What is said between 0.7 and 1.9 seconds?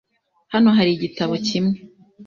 hari igitabo kimwe.